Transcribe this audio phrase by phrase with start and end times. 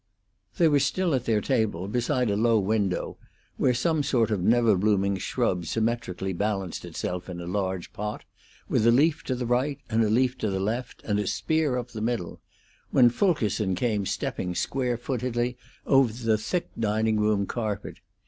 [0.57, 3.19] They were still at their table, beside a low window,
[3.57, 8.25] where some sort of never blooming shrub symmetrically balanced itself in a large pot,
[8.67, 11.77] with a leaf to the right and a leaf to the left and a spear
[11.77, 12.41] up the middle,
[12.89, 17.99] when Fulkerson came stepping square footedly over the thick dining room carpet.